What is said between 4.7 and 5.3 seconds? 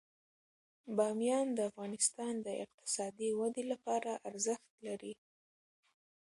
لري.